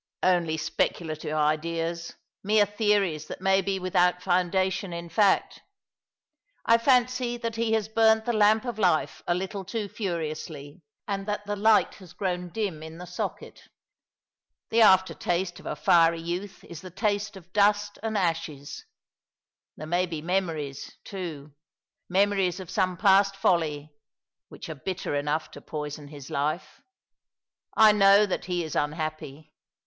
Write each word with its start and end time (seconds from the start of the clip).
"Only 0.23 0.57
speculative 0.57 1.33
ideas— 1.35 2.15
mere 2.43 2.65
theories 2.65 3.27
that 3.27 3.39
may 3.39 3.61
be 3.61 3.77
without 3.77 4.19
foundation 4.23 4.93
in 4.93 5.09
fact. 5.09 5.61
I 6.65 6.79
fancy 6.79 7.37
that 7.37 7.55
he 7.55 7.73
has 7.73 7.87
burnt 7.87 8.25
the 8.25 8.33
lamp 8.33 8.65
of 8.65 8.79
life 8.79 9.21
a 9.27 9.35
little 9.35 9.63
too 9.63 9.87
furiously, 9.87 10.81
and 11.07 11.27
that 11.27 11.45
the 11.45 11.55
light 11.55 11.93
has 11.97 12.13
grown 12.13 12.49
dim 12.49 12.81
in 12.81 12.97
the 12.97 13.05
socket. 13.05 13.67
The 14.71 14.81
after 14.81 15.13
taste 15.13 15.59
of 15.59 15.67
a 15.67 15.75
fiery 15.75 16.19
youth 16.21 16.63
is 16.63 16.81
the 16.81 16.89
taste 16.89 17.37
of 17.37 17.53
dust 17.53 17.99
and 18.01 18.17
ashes. 18.17 18.83
There 19.77 19.85
may 19.85 20.07
be 20.07 20.19
memories, 20.23 20.97
too— 21.03 21.53
memories 22.09 22.59
of 22.59 22.71
some 22.71 22.97
past 22.97 23.35
folly— 23.35 23.91
which 24.49 24.67
are 24.67 24.73
bitter 24.73 25.13
enough 25.13 25.51
to 25.51 25.61
poison 25.61 26.07
his 26.07 26.31
life. 26.31 26.81
I 27.77 27.91
know 27.91 28.25
that 28.25 28.45
he 28.45 28.63
is 28.63 28.75
unhappy. 28.75 29.53